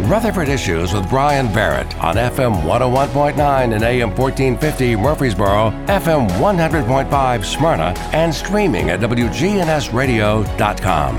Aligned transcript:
Rutherford 0.00 0.50
Issues 0.50 0.92
with 0.92 1.08
Bryan 1.08 1.50
Barrett 1.54 1.86
on 2.04 2.16
FM 2.16 2.60
101.9 2.64 3.74
and 3.74 3.82
AM 3.82 4.10
1450 4.10 4.94
Murfreesboro, 4.94 5.70
FM 5.86 6.28
100.5 6.32 7.44
Smyrna, 7.44 7.94
and 8.12 8.34
streaming 8.34 8.90
at 8.90 9.00
WGNSradio.com. 9.00 11.16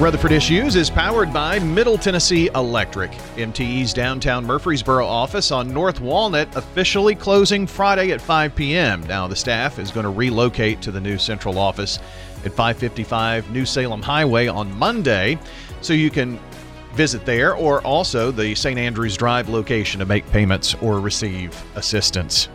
Rutherford 0.00 0.30
Issues 0.30 0.76
is 0.76 0.88
powered 0.88 1.32
by 1.32 1.58
Middle 1.58 1.98
Tennessee 1.98 2.50
Electric. 2.54 3.10
MTE's 3.36 3.92
downtown 3.92 4.46
Murfreesboro 4.46 5.04
office 5.04 5.50
on 5.50 5.74
North 5.74 6.00
Walnut 6.00 6.54
officially 6.54 7.16
closing 7.16 7.66
Friday 7.66 8.12
at 8.12 8.20
5 8.20 8.54
p.m. 8.54 9.02
Now, 9.08 9.26
the 9.26 9.34
staff 9.34 9.80
is 9.80 9.90
going 9.90 10.04
to 10.04 10.10
relocate 10.10 10.82
to 10.82 10.92
the 10.92 11.00
new 11.00 11.18
central 11.18 11.58
office 11.58 11.98
at 12.44 12.52
555 12.52 13.50
New 13.50 13.66
Salem 13.66 14.02
Highway 14.02 14.46
on 14.46 14.72
Monday, 14.78 15.36
so 15.80 15.92
you 15.92 16.10
can 16.10 16.38
visit 16.96 17.26
there 17.26 17.54
or 17.54 17.82
also 17.82 18.30
the 18.30 18.54
St. 18.54 18.78
Andrews 18.78 19.16
Drive 19.16 19.48
location 19.48 20.00
to 20.00 20.06
make 20.06 20.28
payments 20.30 20.74
or 20.76 20.98
receive 20.98 21.62
assistance. 21.76 22.48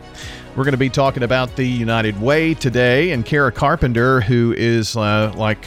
We're 0.56 0.64
going 0.64 0.74
to 0.74 0.78
be 0.78 0.90
talking 0.90 1.24
about 1.24 1.56
the 1.56 1.66
United 1.66 2.20
Way 2.20 2.56
today, 2.56 3.12
and 3.12 3.26
Kara 3.26 3.54
Carpenter, 3.54 4.20
who 4.20 4.54
is 4.58 4.98
uh, 4.98 5.32
like 5.38 5.66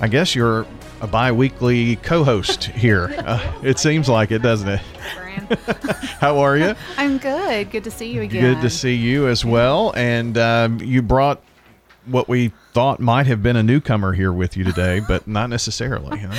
I 0.00 0.08
guess 0.08 0.34
you're 0.34 0.66
a 1.00 1.06
bi-weekly 1.06 1.96
co-host 1.96 2.64
here. 2.64 3.14
Uh, 3.18 3.60
it 3.62 3.78
seems 3.78 4.08
like 4.08 4.32
it, 4.32 4.42
doesn't 4.42 4.68
it? 4.68 4.80
How 6.18 6.38
are 6.38 6.56
you? 6.56 6.74
I'm 6.96 7.18
good. 7.18 7.70
Good 7.70 7.84
to 7.84 7.90
see 7.90 8.10
you 8.10 8.22
again. 8.22 8.54
Good 8.54 8.62
to 8.62 8.70
see 8.70 8.94
you 8.94 9.28
as 9.28 9.44
well. 9.44 9.92
And 9.94 10.36
um, 10.38 10.80
you 10.80 11.02
brought 11.02 11.40
what 12.06 12.28
we 12.28 12.52
thought 12.72 12.98
might 12.98 13.26
have 13.26 13.42
been 13.42 13.54
a 13.54 13.62
newcomer 13.62 14.12
here 14.12 14.32
with 14.32 14.56
you 14.56 14.64
today, 14.64 15.00
but 15.06 15.28
not 15.28 15.50
necessarily. 15.50 16.18
Huh? 16.18 16.34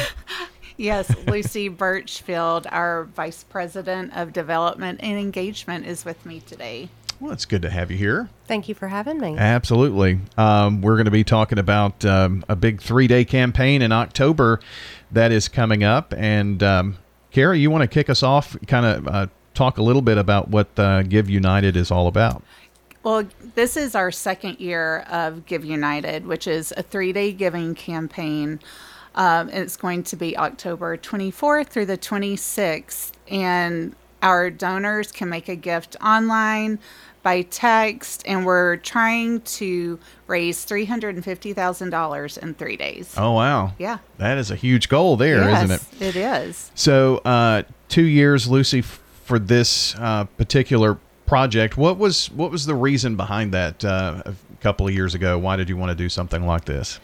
Yes, 0.77 1.16
Lucie 1.27 1.70
Burchfield, 1.70 2.66
our 2.72 3.05
Vice 3.05 3.44
President 3.44 4.16
of 4.16 4.34
Development 4.34 4.99
and 5.04 5.20
Engagement, 5.20 5.85
is 5.85 6.04
with 6.04 6.26
me 6.26 6.40
today. 6.40 6.90
Well, 7.20 7.32
it's 7.32 7.46
good 7.46 7.62
to 7.62 7.70
have 7.70 7.91
you 7.91 7.98
here. 7.98 8.30
Thank 8.48 8.68
you 8.68 8.76
for 8.76 8.88
having 8.88 9.20
me. 9.20 9.38
Absolutely. 9.38 10.20
Um, 10.38 10.82
we're 10.82 10.96
going 10.96 11.05
to 11.05 11.12
be 11.12 11.24
talking 11.24 11.57
about 11.57 12.04
um, 12.04 12.43
a 12.49 12.55
big 12.55 12.82
three 12.82 13.07
day 13.07 13.24
campaign 13.24 13.82
in 13.82 13.91
October 13.91 14.60
that 15.12 15.32
is 15.32 15.48
coming 15.48 15.84
up. 15.84 16.13
And, 16.18 16.62
um, 16.63 16.98
Kara, 17.32 17.58
you 17.58 17.70
want 17.71 17.84
to 17.84 17.87
kick 17.87 18.10
us 18.10 18.24
off, 18.24 18.58
kind 18.68 18.85
of 18.85 19.08
uh, 19.08 19.27
talk 19.54 19.77
a 19.77 19.84
little 19.84 20.02
bit 20.02 20.18
about 20.18 20.49
what 20.49 20.68
uh, 20.77 21.04
Give 21.04 21.30
United 21.30 21.77
is 21.77 21.91
all 21.91 22.08
about? 22.08 22.43
Well, 23.04 23.27
this 23.55 23.76
is 23.76 23.96
our 23.96 24.12
second 24.12 24.60
year 24.60 24.99
of 25.10 25.46
Give 25.46 25.65
United, 25.65 26.26
which 26.26 26.48
is 26.48 26.74
a 26.77 26.84
three 26.84 27.13
day 27.13 27.32
giving 27.32 27.76
campaign. 27.76 28.60
Um, 29.15 29.49
it's 29.49 29.77
going 29.77 30.03
to 30.03 30.15
be 30.15 30.37
October 30.37 30.97
24th 30.97 31.67
through 31.67 31.85
the 31.85 31.97
26th. 31.97 33.11
And 33.29 33.95
our 34.21 34.49
donors 34.49 35.11
can 35.11 35.29
make 35.29 35.49
a 35.49 35.55
gift 35.55 35.95
online 36.03 36.79
by 37.23 37.41
text, 37.43 38.23
and 38.25 38.45
we're 38.45 38.75
trying 38.77 39.41
to 39.41 39.97
raise 40.27 40.65
three 40.65 40.84
hundred 40.85 41.15
and 41.15 41.23
fifty 41.23 41.53
thousand 41.53 41.89
dollars 41.89 42.37
in 42.37 42.53
three 42.53 42.75
days. 42.75 43.13
Oh 43.17 43.31
wow! 43.31 43.73
Yeah, 43.79 43.99
that 44.17 44.37
is 44.37 44.51
a 44.51 44.55
huge 44.57 44.89
goal 44.89 45.15
there, 45.15 45.37
yes, 45.37 45.69
not 45.69 46.01
it? 46.01 46.01
It 46.01 46.15
is. 46.17 46.69
So, 46.75 47.17
uh, 47.19 47.63
two 47.87 48.03
years, 48.03 48.49
Lucie, 48.49 48.79
f- 48.79 49.01
for 49.23 49.39
this 49.39 49.95
uh, 49.99 50.25
particular 50.37 50.97
project. 51.25 51.77
What 51.77 51.97
was 51.97 52.29
what 52.31 52.51
was 52.51 52.65
the 52.65 52.75
reason 52.75 53.15
behind 53.15 53.53
that? 53.53 53.84
Uh, 53.85 54.21
a 54.25 54.35
couple 54.59 54.85
of 54.87 54.93
years 54.93 55.15
ago, 55.15 55.37
why 55.39 55.55
did 55.55 55.69
you 55.69 55.77
want 55.77 55.91
to 55.91 55.95
do 55.95 56.09
something 56.09 56.45
like 56.45 56.65
this? 56.65 56.99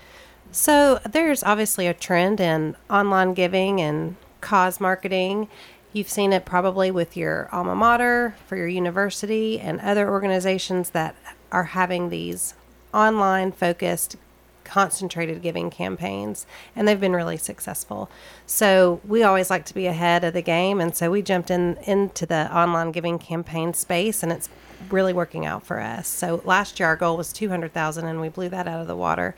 So, 0.52 1.00
there's 1.08 1.44
obviously 1.44 1.86
a 1.86 1.94
trend 1.94 2.40
in 2.40 2.76
online 2.90 3.36
giving 3.36 3.80
and 3.80 4.16
cause 4.42 4.80
marketing. 4.80 5.48
You've 5.94 6.10
seen 6.10 6.34
it 6.34 6.46
probably 6.46 6.90
with 6.90 7.16
your 7.16 7.50
alma 7.52 7.76
mater, 7.76 8.36
for 8.48 8.56
your 8.56 8.68
university, 8.68 9.60
and 9.60 9.80
other 9.80 10.10
organizations 10.10 10.92
that 10.92 11.16
are 11.52 11.66
having 11.66 12.10
these 12.10 12.56
online 12.94 13.52
focused, 13.52 14.16
concentrated 14.70 15.42
giving 15.42 15.70
campaigns, 15.70 16.46
and 16.76 16.88
they've 16.88 17.00
been 17.00 17.16
really 17.16 17.38
successful. 17.38 18.10
So 18.46 19.02
we 19.04 19.24
always 19.24 19.50
like 19.50 19.66
to 19.66 19.74
be 19.74 19.88
ahead 19.88 20.24
of 20.24 20.34
the 20.34 20.42
game, 20.42 20.80
and 20.80 20.96
so 20.96 21.10
we 21.10 21.22
jumped 21.22 21.50
in 21.50 21.78
into 21.84 22.26
the 22.26 22.56
online 22.56 22.92
giving 22.92 23.18
campaign 23.18 23.74
space, 23.74 24.22
and 24.22 24.32
it's 24.32 24.48
really 24.90 25.12
working 25.12 25.46
out 25.46 25.66
for 25.66 25.80
us. 25.80 26.08
So 26.08 26.42
last 26.46 26.80
year 26.80 26.88
our 26.88 26.96
goal 26.96 27.18
was 27.18 27.34
200,000, 27.34 28.06
and 28.06 28.22
we 28.22 28.30
blew 28.30 28.50
that 28.50 28.68
out 28.68 28.80
of 28.80 28.88
the 28.88 28.96
water. 28.96 29.36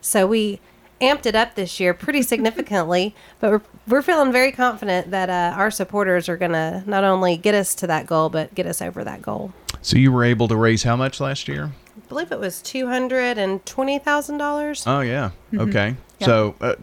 So 0.00 0.26
we 0.26 0.60
amped 1.00 1.26
it 1.26 1.34
up 1.34 1.54
this 1.54 1.80
year 1.80 1.94
pretty 1.94 2.22
significantly, 2.32 3.14
but 3.40 3.50
we're, 3.50 3.62
we're 3.88 4.02
feeling 4.02 4.32
very 4.32 4.52
confident 4.52 5.10
that 5.10 5.30
uh, 5.30 5.56
our 5.56 5.70
supporters 5.70 6.28
are 6.28 6.36
going 6.36 6.52
to 6.52 6.84
not 6.86 7.04
only 7.04 7.36
get 7.36 7.54
us 7.54 7.74
to 7.76 7.86
that 7.86 8.06
goal, 8.06 8.28
but 8.28 8.54
get 8.54 8.66
us 8.66 8.82
over 8.82 9.02
that 9.02 9.22
goal. 9.22 9.52
So 9.80 9.96
you 9.96 10.12
were 10.12 10.24
able 10.24 10.48
to 10.48 10.56
raise 10.56 10.82
how 10.82 10.96
much 10.96 11.20
last 11.20 11.48
year? 11.48 11.72
I 11.96 12.08
believe 12.08 12.32
it 12.32 12.40
was 12.40 12.60
two 12.60 12.86
hundred 12.86 13.38
and 13.38 13.64
twenty 13.66 13.98
thousand 13.98 14.38
dollars. 14.38 14.84
Oh 14.86 15.00
yeah. 15.00 15.30
Mm-hmm. 15.52 15.60
Okay. 15.68 15.96
Yep. 16.20 16.26
So 16.26 16.54
uh, 16.60 16.74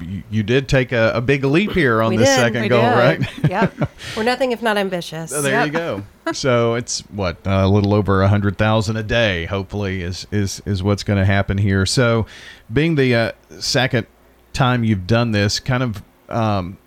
you, 0.00 0.22
you, 0.30 0.42
did 0.42 0.68
take 0.68 0.92
a, 0.92 1.12
a, 1.14 1.20
big 1.20 1.44
leap 1.44 1.72
here 1.72 2.00
on 2.02 2.10
we 2.10 2.16
this 2.18 2.28
did. 2.28 2.36
second 2.36 2.62
we 2.62 2.68
goal, 2.68 2.82
did. 2.82 2.96
right? 2.96 3.50
yep. 3.50 3.74
We're 4.16 4.22
nothing 4.22 4.52
if 4.52 4.62
not 4.62 4.78
ambitious. 4.78 5.30
there 5.30 5.52
yep. 5.52 5.66
you 5.66 5.72
go. 5.72 6.02
so 6.32 6.74
it's 6.74 7.00
what 7.10 7.36
a 7.44 7.68
little 7.68 7.94
over 7.94 8.22
a 8.22 8.28
hundred 8.28 8.58
thousand 8.58 8.96
a 8.96 9.02
day. 9.02 9.44
Hopefully, 9.46 10.02
is 10.02 10.26
is 10.30 10.62
is 10.66 10.82
what's 10.82 11.02
going 11.02 11.18
to 11.18 11.24
happen 11.24 11.58
here. 11.58 11.84
So, 11.84 12.26
being 12.72 12.94
the 12.94 13.14
uh, 13.14 13.32
second 13.58 14.06
time 14.52 14.84
you've 14.84 15.06
done 15.06 15.32
this, 15.32 15.60
kind 15.60 15.82
of 15.82 16.02
um, 16.28 16.78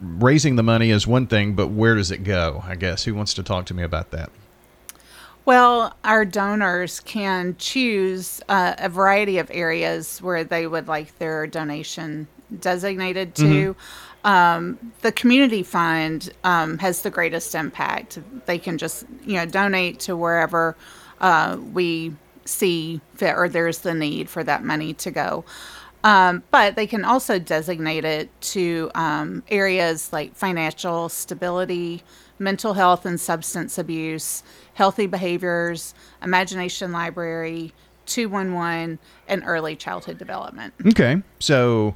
raising 0.00 0.56
the 0.56 0.62
money 0.62 0.90
is 0.90 1.06
one 1.06 1.26
thing, 1.26 1.54
but 1.54 1.68
where 1.68 1.94
does 1.94 2.10
it 2.10 2.24
go? 2.24 2.62
I 2.66 2.74
guess 2.74 3.04
who 3.04 3.14
wants 3.14 3.34
to 3.34 3.42
talk 3.42 3.66
to 3.66 3.74
me 3.74 3.82
about 3.82 4.10
that? 4.10 4.30
Well, 5.50 5.96
our 6.04 6.24
donors 6.24 7.00
can 7.00 7.56
choose 7.58 8.40
uh, 8.48 8.76
a 8.78 8.88
variety 8.88 9.38
of 9.38 9.50
areas 9.52 10.22
where 10.22 10.44
they 10.44 10.68
would 10.68 10.86
like 10.86 11.18
their 11.18 11.48
donation 11.48 12.28
designated 12.60 13.34
to. 13.34 13.74
Mm-hmm. 13.74 14.28
Um, 14.28 14.92
the 15.00 15.10
community 15.10 15.64
fund 15.64 16.30
um, 16.44 16.78
has 16.78 17.02
the 17.02 17.10
greatest 17.10 17.52
impact. 17.56 18.20
They 18.46 18.58
can 18.58 18.78
just, 18.78 19.04
you 19.24 19.38
know, 19.38 19.44
donate 19.44 19.98
to 20.00 20.16
wherever 20.16 20.76
uh, 21.20 21.58
we 21.72 22.14
see 22.44 23.00
fit 23.16 23.34
or 23.36 23.48
there's 23.48 23.78
the 23.78 23.92
need 23.92 24.30
for 24.30 24.44
that 24.44 24.62
money 24.62 24.94
to 24.94 25.10
go. 25.10 25.44
Um, 26.02 26.42
but 26.50 26.76
they 26.76 26.86
can 26.86 27.04
also 27.04 27.38
designate 27.38 28.04
it 28.04 28.30
to 28.40 28.90
um, 28.94 29.42
areas 29.48 30.12
like 30.12 30.34
financial 30.34 31.08
stability, 31.08 32.02
mental 32.38 32.72
health 32.72 33.04
and 33.04 33.20
substance 33.20 33.76
abuse, 33.76 34.42
healthy 34.74 35.06
behaviors, 35.06 35.94
imagination 36.22 36.90
library, 36.90 37.74
211, 38.06 38.98
and 39.28 39.42
early 39.46 39.76
childhood 39.76 40.18
development. 40.18 40.74
Okay. 40.86 41.22
So 41.38 41.94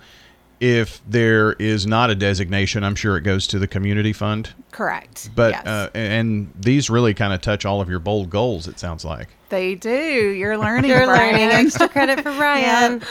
if 0.61 1.01
there 1.07 1.53
is 1.55 1.87
not 1.87 2.11
a 2.11 2.15
designation, 2.15 2.85
I'm 2.85 2.95
sure 2.95 3.17
it 3.17 3.23
goes 3.23 3.47
to 3.49 3.59
the 3.59 3.67
community 3.67 4.13
fund. 4.13 4.51
Correct. 4.71 5.31
But 5.35 5.53
yes. 5.53 5.67
uh, 5.67 5.91
and 5.95 6.53
these 6.59 6.91
really 6.91 7.15
kind 7.15 7.33
of 7.33 7.41
touch 7.41 7.65
all 7.65 7.81
of 7.81 7.89
your 7.89 7.99
bold 7.99 8.31
goals. 8.31 8.67
It 8.67 8.79
sounds 8.79 9.05
like 9.05 9.29
they 9.49 9.75
do. 9.75 9.91
You're 9.91 10.59
learning. 10.59 10.91
You're 10.91 11.07
Bryan. 11.07 11.35
learning. 11.35 11.67
Extra 11.67 11.89
credit 11.89 12.23
for 12.23 12.31
Ryan. 12.39 13.03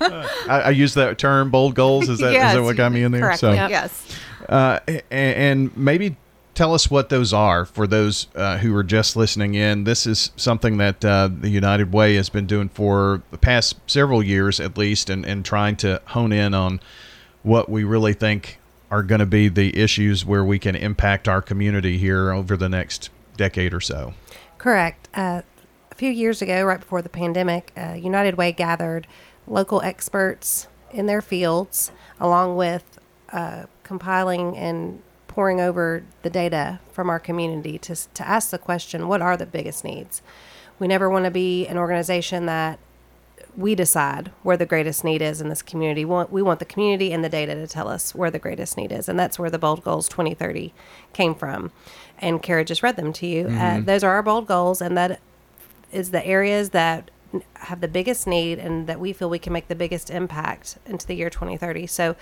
uh, 0.00 0.28
I, 0.48 0.60
I, 0.60 0.70
use 0.70 0.94
that 0.94 1.18
term, 1.18 1.50
bold 1.50 1.74
goals. 1.74 2.08
Is 2.08 2.20
that 2.20 2.32
yes, 2.32 2.52
is 2.52 2.58
that 2.58 2.62
what 2.62 2.76
got 2.76 2.92
me 2.92 3.02
in 3.02 3.12
there? 3.12 3.22
Correctly. 3.22 3.48
So 3.48 3.52
yep. 3.52 3.70
yes. 3.70 4.16
Uh, 4.48 4.78
and, 4.86 5.02
and 5.10 5.76
maybe 5.76 6.16
tell 6.60 6.74
us 6.74 6.90
what 6.90 7.08
those 7.08 7.32
are 7.32 7.64
for 7.64 7.86
those 7.86 8.26
uh, 8.34 8.58
who 8.58 8.76
are 8.76 8.84
just 8.84 9.16
listening 9.16 9.54
in. 9.54 9.84
This 9.84 10.06
is 10.06 10.30
something 10.36 10.76
that 10.76 11.02
uh, 11.02 11.30
the 11.32 11.48
United 11.48 11.90
Way 11.90 12.16
has 12.16 12.28
been 12.28 12.44
doing 12.44 12.68
for 12.68 13.22
the 13.30 13.38
past 13.38 13.76
several 13.86 14.22
years, 14.22 14.60
at 14.60 14.76
least, 14.76 15.08
and, 15.08 15.24
and 15.24 15.42
trying 15.42 15.76
to 15.76 16.02
hone 16.08 16.32
in 16.32 16.52
on 16.52 16.80
what 17.42 17.70
we 17.70 17.82
really 17.82 18.12
think 18.12 18.58
are 18.90 19.02
going 19.02 19.20
to 19.20 19.26
be 19.26 19.48
the 19.48 19.74
issues 19.74 20.26
where 20.26 20.44
we 20.44 20.58
can 20.58 20.76
impact 20.76 21.28
our 21.28 21.40
community 21.40 21.96
here 21.96 22.30
over 22.30 22.58
the 22.58 22.68
next 22.68 23.08
decade 23.38 23.72
or 23.72 23.80
so. 23.80 24.12
Correct. 24.58 25.08
Uh, 25.14 25.40
a 25.90 25.94
few 25.94 26.10
years 26.10 26.42
ago, 26.42 26.62
right 26.62 26.80
before 26.80 27.00
the 27.00 27.08
pandemic, 27.08 27.72
uh, 27.74 27.94
United 27.94 28.34
Way 28.34 28.52
gathered 28.52 29.06
local 29.46 29.80
experts 29.80 30.68
in 30.90 31.06
their 31.06 31.22
fields, 31.22 31.90
along 32.20 32.56
with 32.56 32.98
uh, 33.32 33.64
compiling 33.82 34.58
and 34.58 35.00
poring 35.40 35.58
over 35.58 36.04
the 36.20 36.28
data 36.28 36.78
from 36.92 37.08
our 37.08 37.18
community 37.18 37.78
to, 37.78 37.94
to 38.12 38.28
ask 38.28 38.50
the 38.50 38.58
question 38.58 39.08
what 39.08 39.22
are 39.22 39.38
the 39.38 39.46
biggest 39.46 39.84
needs? 39.84 40.20
We 40.78 40.86
never 40.86 41.08
want 41.08 41.24
to 41.24 41.30
be 41.30 41.66
an 41.66 41.78
organization 41.78 42.44
that 42.44 42.78
we 43.56 43.74
decide 43.74 44.32
where 44.42 44.58
the 44.58 44.66
greatest 44.66 45.02
need 45.02 45.22
is 45.22 45.40
in 45.40 45.48
this 45.48 45.62
community. 45.62 46.04
We 46.04 46.10
want, 46.10 46.30
we 46.30 46.42
want 46.42 46.58
the 46.58 46.66
community 46.66 47.10
and 47.10 47.24
the 47.24 47.30
data 47.30 47.54
to 47.54 47.66
tell 47.66 47.88
us 47.88 48.14
where 48.14 48.30
the 48.30 48.38
greatest 48.38 48.76
need 48.76 48.92
is. 48.92 49.08
And 49.08 49.18
that's 49.18 49.38
where 49.38 49.48
the 49.48 49.58
Bold 49.58 49.82
Goals 49.82 50.10
2030 50.10 50.74
came 51.14 51.34
from. 51.34 51.72
And 52.18 52.42
Kara 52.42 52.62
just 52.62 52.82
read 52.82 52.96
them 52.96 53.10
to 53.14 53.26
you. 53.26 53.46
Uh, 53.46 53.48
mm-hmm. 53.48 53.78
Uh, 53.78 53.80
those 53.80 54.04
are 54.04 54.12
our 54.12 54.22
bold 54.22 54.46
goals, 54.46 54.82
and 54.82 54.94
that 54.98 55.20
is 55.90 56.10
the 56.10 56.22
areas 56.26 56.68
that 56.70 57.10
have 57.54 57.80
the 57.80 57.88
biggest 57.88 58.26
need 58.26 58.58
and 58.58 58.86
that 58.86 59.00
we 59.00 59.14
feel 59.14 59.30
we 59.30 59.38
can 59.38 59.54
make 59.54 59.68
the 59.68 59.74
biggest 59.74 60.10
impact 60.10 60.76
into 60.84 61.06
the 61.06 61.14
year 61.14 61.30
2030. 61.30 61.86
So 61.86 62.14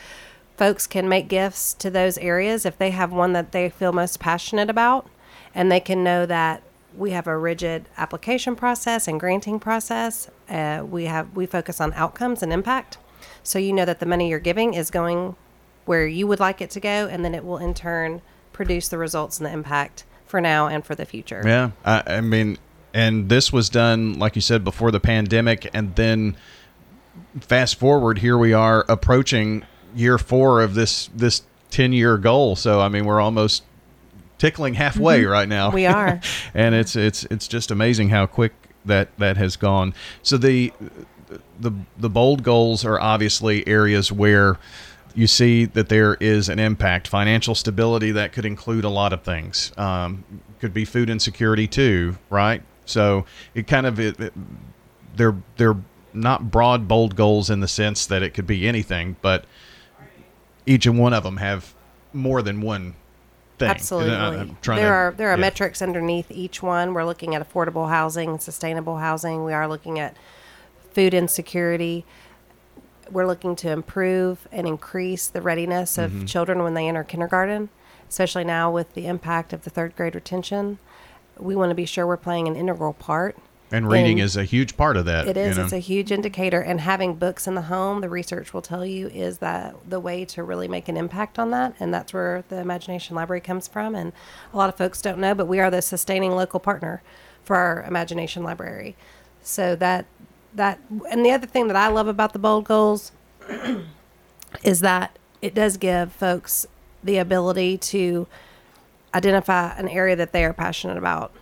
folks 0.59 0.89
can 0.89 1.09
make 1.09 1.29
gifts 1.29 1.73
to 1.73 1.89
those 1.89 2.19
areas 2.19 2.67
if 2.67 2.77
they 2.77 2.91
have 2.91 3.13
one 3.13 3.33
that 3.33 3.53
they 3.53 3.71
feel 3.71 3.93
most 3.93 4.19
passionate 4.19 4.69
about, 4.69 5.09
and 5.55 5.71
they 5.71 5.81
can 5.81 6.05
know 6.05 6.27
that 6.27 6.63
we 6.97 7.13
have 7.13 7.29
a 7.29 7.39
rigid 7.39 7.89
application 7.97 8.57
process 8.57 9.07
and 9.07 9.21
granting 9.21 9.61
process. 9.61 10.29
Uh, 10.49 10.85
we 10.89 11.05
have 11.05 11.35
we 11.35 11.47
focus 11.47 11.81
on 11.81 11.93
outcomes 11.95 12.43
and 12.43 12.53
impact, 12.53 12.99
so 13.43 13.59
you 13.59 13.73
know 13.73 13.85
that 13.85 14.01
the 14.01 14.07
money 14.07 14.29
you're 14.29 14.41
giving 14.41 14.75
is 14.75 14.91
going 14.91 15.37
where 15.85 16.07
you 16.07 16.27
would 16.27 16.41
like 16.41 16.61
it 16.61 16.71
to 16.71 16.81
go, 16.81 17.07
and 17.07 17.25
then 17.25 17.35
it 17.35 17.45
will 17.45 17.59
in 17.59 17.73
turn 17.73 18.21
produce 18.53 18.89
the 18.89 18.99
results 18.99 19.39
and 19.39 19.47
the 19.47 19.53
impact 19.53 20.05
for 20.27 20.41
now 20.41 20.67
and 20.67 20.85
for 20.85 20.95
the 20.95 21.07
future. 21.07 21.43
Yeah, 21.47 21.71
I, 21.85 22.03
I 22.17 22.21
mean, 22.21 22.59
and 22.93 23.29
this 23.29 23.53
was 23.53 23.71
done 23.71 24.19
like 24.19 24.35
you 24.35 24.43
said 24.43 24.65
before 24.65 24.91
the 24.91 25.01
pandemic, 25.01 25.71
and 25.73 25.95
then 25.95 26.37
fast 27.41 27.77
forward, 27.77 28.19
here 28.19 28.37
we 28.37 28.53
are 28.53 28.85
approaching 28.89 29.65
year 29.99 30.17
four 30.19 30.63
of 30.63 30.75
this 30.75 31.11
this 31.15 31.43
ten 31.71 31.93
year 31.93 32.17
goal. 32.17 32.57
So 32.57 32.81
I 32.81 32.89
mean, 32.89 33.05
we're 33.05 33.21
almost 33.21 33.65
tickling 34.39 34.75
halfway 34.75 35.23
Mm-hmm. 35.23 35.31
right 35.31 35.49
now. 35.49 35.71
We 35.71 35.87
are. 35.87 36.21
and 36.55 36.75
it's 36.75 36.97
it's 36.97 37.25
it's 37.25 37.49
just 37.49 37.71
amazing 37.71 38.11
how 38.11 38.27
quick 38.27 38.53
that 38.85 39.09
that 39.19 39.37
has 39.37 39.57
gone. 39.57 39.95
So 40.23 40.39
the 40.39 40.73
the 41.61 41.73
the 41.99 42.09
bold 42.09 42.43
goals 42.43 42.85
are 42.85 42.99
obviously 43.01 43.67
areas 43.67 44.11
where 44.13 44.59
you 45.15 45.27
see 45.27 45.65
that 45.65 45.89
there 45.89 46.15
is 46.21 46.49
an 46.49 46.59
impact. 46.59 47.09
Financial 47.09 47.55
stability 47.55 48.13
that 48.13 48.33
could 48.33 48.45
include 48.45 48.85
a 48.85 48.89
lot 48.89 49.13
of 49.13 49.23
things. 49.23 49.73
Um, 49.77 50.25
could 50.61 50.73
be 50.73 50.85
food 50.85 51.11
insecurity 51.11 51.67
too, 51.67 52.17
right? 52.31 52.63
So 52.85 53.27
it 53.55 53.67
kind 53.67 53.87
of 53.87 53.99
it, 53.99 54.19
it, 54.21 54.33
they're 55.17 55.37
they're 55.57 55.77
not 56.15 56.51
broad 56.51 56.89
bold 56.89 57.17
goals 57.17 57.51
in 57.51 57.61
the 57.61 57.69
sense 57.69 58.07
that 58.07 58.23
it 58.23 58.33
could 58.33 58.47
be 58.47 58.67
anything, 58.69 59.17
but 59.21 59.45
each 60.69 60.87
and 60.87 60.99
one 60.99 61.13
of 61.13 61.23
them 61.25 61.39
have 61.39 61.75
more 62.13 62.43
than 62.43 62.61
one 62.61 62.95
thing. 63.59 63.71
Absolutely. 63.71 64.15
I- 64.15 64.37
I'm 64.37 64.57
trying 64.63 64.79
there 64.79 64.89
to- 64.91 64.95
are 64.95 65.15
there 65.17 65.29
are 65.31 65.37
yeah. 65.37 65.41
metrics 65.41 65.83
underneath 65.83 66.31
each 66.31 66.63
one. 66.63 66.95
We're 66.95 67.05
looking 67.05 67.35
at 67.35 67.43
affordable 67.49 67.89
housing, 67.89 68.39
sustainable 68.39 68.99
housing. 68.99 69.45
We 69.45 69.53
are 69.53 69.67
looking 69.67 69.99
at 69.99 70.17
food 70.93 71.15
insecurity. 71.15 72.05
We're 73.11 73.27
looking 73.27 73.57
to 73.57 73.71
improve 73.71 74.47
and 74.53 74.67
increase 74.67 75.27
the 75.29 75.41
readiness 75.41 75.97
of 75.97 76.11
Mm-hmm. 76.11 76.25
children 76.27 76.63
when 76.63 76.75
they 76.75 76.87
enter 76.89 77.05
kindergarten, 77.05 77.71
especially 78.09 78.45
now 78.45 78.71
with 78.71 78.93
the 78.95 79.07
impact 79.07 79.53
of 79.55 79.65
the 79.65 79.71
third 79.71 79.97
grade 79.97 80.15
retention. 80.15 80.79
We 81.39 81.57
want 81.57 81.71
to 81.71 81.75
be 81.75 81.87
sure 81.87 82.07
we're 82.07 82.17
playing 82.19 82.47
an 82.49 82.57
integral 82.57 82.93
part. 82.93 83.37
And 83.71 83.89
reading 83.89 84.19
in- 84.19 84.25
is 84.25 84.37
a 84.37 84.45
huge 84.45 84.77
part 84.77 84.97
of 84.97 85.05
that. 85.05 85.29
It 85.29 85.37
is. 85.37 85.57
You 85.57 85.61
know? 85.61 85.65
It's 85.65 85.73
a 85.73 85.79
huge 85.79 86.11
indicator. 86.11 86.61
And 86.61 86.81
having 86.81 87.15
books 87.15 87.47
in 87.47 87.55
the 87.55 87.63
home, 87.63 88.01
the 88.01 88.09
research 88.09 88.55
will 88.55 88.63
tell 88.63 88.85
you, 88.85 89.09
is 89.09 89.39
that 89.39 89.75
the 89.89 90.01
way 90.01 90.25
to 90.27 90.43
really 90.43 90.69
make 90.69 90.89
an 90.89 90.97
impact 90.97 91.39
on 91.39 91.51
that. 91.51 91.75
And 91.79 91.93
that's 91.93 92.13
where 92.13 92.45
the 92.49 92.61
Imagination 92.61 93.15
Library 93.17 93.41
comes 93.41 93.69
from. 93.69 93.95
And 93.95 94.13
a 94.53 94.57
lot 94.57 94.69
of 94.69 94.77
folks 94.77 95.03
don't 95.03 95.19
know, 95.19 95.35
but 95.35 95.47
we 95.47 95.61
are 95.61 95.71
the 95.71 95.83
sustaining 95.83 96.33
local 96.33 96.61
partner 96.61 97.03
for 97.45 97.57
our 97.57 97.83
Imagination 97.85 98.43
Library. 98.43 98.97
So 99.43 99.77
that 99.77 100.07
that 100.55 100.79
and 101.11 101.25
the 101.25 101.31
other 101.31 101.47
thing 101.47 101.69
that 101.69 101.77
I 101.77 101.89
love 101.89 102.09
about 102.09 102.33
the 102.33 102.39
bold 102.39 102.65
goals 102.65 103.13
is 104.63 104.81
that 104.81 105.19
it 105.41 105.55
does 105.55 105.77
give 105.77 106.13
folks 106.13 106.67
the 107.03 107.19
ability 107.19 107.79
to 107.79 108.27
identify 109.15 109.75
an 109.77 109.89
area 109.89 110.17
that 110.17 110.33
they 110.33 110.45
are 110.45 110.53
passionate 110.53 110.97
about. 110.97 111.33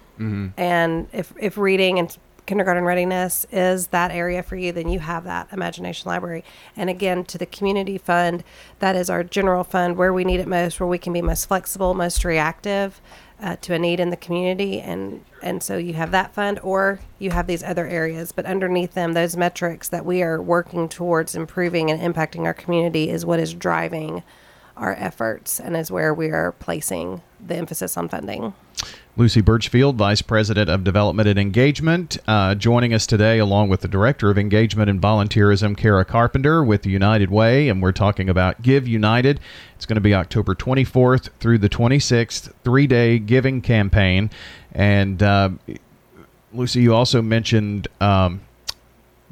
And 0.56 1.08
if, 1.12 1.32
if 1.38 1.58
reading 1.58 1.98
and 1.98 2.16
kindergarten 2.46 2.84
readiness 2.84 3.44
is 3.50 3.88
that 3.88 4.10
area 4.10 4.42
for 4.42 4.56
you, 4.56 4.72
then 4.72 4.88
you 4.88 5.00
have 5.00 5.24
that 5.24 5.48
imagination 5.52 6.08
library. 6.08 6.44
And 6.76 6.88
again, 6.88 7.24
to 7.24 7.38
the 7.38 7.46
community 7.46 7.98
fund, 7.98 8.44
that 8.78 8.96
is 8.96 9.10
our 9.10 9.24
general 9.24 9.64
fund 9.64 9.96
where 9.96 10.12
we 10.12 10.24
need 10.24 10.40
it 10.40 10.48
most, 10.48 10.80
where 10.80 10.86
we 10.86 10.98
can 10.98 11.12
be 11.12 11.22
most 11.22 11.46
flexible, 11.46 11.92
most 11.92 12.24
reactive 12.24 13.00
uh, 13.40 13.56
to 13.56 13.74
a 13.74 13.78
need 13.78 14.00
in 14.00 14.10
the 14.10 14.16
community. 14.16 14.80
And, 14.80 15.24
and 15.42 15.62
so 15.62 15.76
you 15.76 15.94
have 15.94 16.12
that 16.12 16.32
fund 16.32 16.58
or 16.62 17.00
you 17.18 17.30
have 17.32 17.46
these 17.46 17.62
other 17.62 17.86
areas. 17.86 18.32
But 18.32 18.46
underneath 18.46 18.94
them, 18.94 19.12
those 19.12 19.36
metrics 19.36 19.88
that 19.88 20.06
we 20.06 20.22
are 20.22 20.40
working 20.40 20.88
towards 20.88 21.34
improving 21.34 21.90
and 21.90 22.00
impacting 22.00 22.44
our 22.44 22.54
community 22.54 23.10
is 23.10 23.26
what 23.26 23.40
is 23.40 23.52
driving 23.52 24.22
our 24.76 24.94
efforts 24.98 25.58
and 25.58 25.76
is 25.76 25.90
where 25.90 26.12
we 26.12 26.28
are 26.30 26.52
placing 26.52 27.22
the 27.44 27.56
emphasis 27.56 27.96
on 27.96 28.08
funding. 28.08 28.54
Lucie 29.16 29.40
Burchfield, 29.40 29.94
Vice 29.94 30.20
President 30.20 30.68
of 30.68 30.84
Development 30.84 31.26
and 31.26 31.38
Engagement, 31.38 32.18
uh, 32.28 32.54
joining 32.54 32.92
us 32.92 33.06
today, 33.06 33.38
along 33.38 33.70
with 33.70 33.80
the 33.80 33.88
Director 33.88 34.28
of 34.28 34.36
Engagement 34.36 34.90
and 34.90 35.00
Volunteerism, 35.00 35.74
Kara 35.74 36.04
Carpenter, 36.04 36.62
with 36.62 36.82
the 36.82 36.90
United 36.90 37.30
Way, 37.30 37.70
and 37.70 37.80
we're 37.80 37.92
talking 37.92 38.28
about 38.28 38.60
Give 38.60 38.86
United. 38.86 39.40
It's 39.74 39.86
going 39.86 39.94
to 39.94 40.02
be 40.02 40.12
October 40.12 40.54
24th 40.54 41.30
through 41.40 41.58
the 41.58 41.70
26th, 41.70 42.52
three 42.62 42.86
day 42.86 43.18
giving 43.18 43.62
campaign. 43.62 44.30
And 44.72 45.22
uh, 45.22 45.50
Lucie, 46.52 46.82
you 46.82 46.94
also 46.94 47.22
mentioned 47.22 47.88
um, 48.02 48.42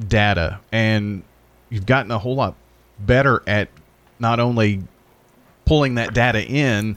data, 0.08 0.60
and 0.72 1.22
you've 1.68 1.86
gotten 1.86 2.10
a 2.10 2.18
whole 2.18 2.36
lot 2.36 2.54
better 2.98 3.42
at 3.46 3.68
not 4.18 4.40
only 4.40 4.82
pulling 5.64 5.94
that 5.96 6.14
data 6.14 6.44
in, 6.44 6.96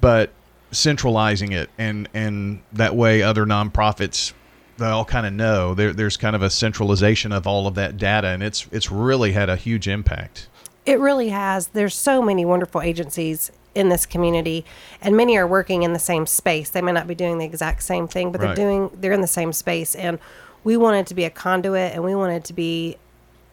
but 0.00 0.30
centralizing 0.70 1.52
it, 1.52 1.70
and 1.78 2.08
and 2.14 2.62
that 2.72 2.94
way 2.94 3.22
other 3.22 3.46
nonprofits 3.46 4.32
they 4.78 4.86
all 4.86 5.04
kind 5.04 5.26
of 5.26 5.32
know 5.32 5.74
there, 5.74 5.92
there's 5.92 6.16
kind 6.16 6.36
of 6.36 6.42
a 6.42 6.50
centralization 6.50 7.32
of 7.32 7.46
all 7.46 7.66
of 7.66 7.74
that 7.74 7.96
data, 7.96 8.28
and 8.28 8.42
it's 8.42 8.66
it's 8.70 8.90
really 8.90 9.32
had 9.32 9.48
a 9.48 9.56
huge 9.56 9.88
impact. 9.88 10.48
It 10.84 11.00
really 11.00 11.30
has. 11.30 11.68
There's 11.68 11.94
so 11.94 12.22
many 12.22 12.44
wonderful 12.44 12.80
agencies 12.80 13.50
in 13.74 13.88
this 13.88 14.06
community, 14.06 14.64
and 15.00 15.16
many 15.16 15.36
are 15.36 15.46
working 15.46 15.82
in 15.82 15.92
the 15.92 15.98
same 15.98 16.26
space. 16.26 16.70
They 16.70 16.82
may 16.82 16.92
not 16.92 17.06
be 17.06 17.14
doing 17.14 17.38
the 17.38 17.44
exact 17.44 17.82
same 17.82 18.06
thing, 18.08 18.32
but 18.32 18.40
Right. 18.40 18.54
they're 18.56 18.64
doing 18.64 18.90
they're 19.00 19.12
in 19.12 19.20
the 19.20 19.26
same 19.26 19.52
space. 19.52 19.94
And 19.94 20.18
we 20.64 20.76
wanted 20.76 21.06
to 21.08 21.14
be 21.14 21.24
a 21.24 21.30
conduit, 21.30 21.92
and 21.94 22.04
we 22.04 22.14
wanted 22.14 22.44
to 22.44 22.52
be 22.52 22.96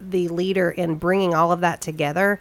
the 0.01 0.27
leader 0.27 0.69
in 0.69 0.95
bringing 0.95 1.33
all 1.33 1.51
of 1.51 1.61
that 1.61 1.79
together. 1.79 2.39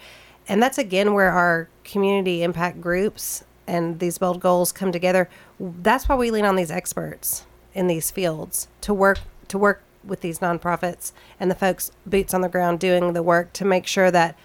And 0.48 0.62
that's 0.62 0.78
again 0.78 1.14
where 1.14 1.30
our 1.30 1.68
community 1.84 2.42
impact 2.42 2.80
groups 2.80 3.44
and 3.66 4.00
these 4.00 4.18
bold 4.18 4.40
goals 4.40 4.72
come 4.72 4.92
together. 4.92 5.28
That's 5.58 6.08
why 6.08 6.16
we 6.16 6.30
lean 6.30 6.44
on 6.44 6.56
these 6.56 6.70
experts 6.70 7.46
in 7.74 7.86
these 7.86 8.10
fields 8.10 8.68
to 8.82 8.92
work 8.92 9.20
to 9.48 9.58
work 9.58 9.82
with 10.04 10.20
these 10.20 10.40
nonprofits 10.40 11.12
and 11.38 11.50
the 11.50 11.54
folks 11.54 11.90
boots 12.04 12.34
on 12.34 12.40
the 12.40 12.48
ground 12.48 12.80
doing 12.80 13.12
the 13.12 13.22
work 13.22 13.52
to 13.52 13.64
make 13.64 13.86
sure 13.86 14.10
that 14.10 14.36